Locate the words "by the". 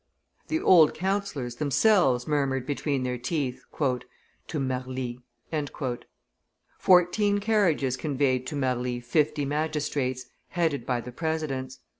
10.87-11.11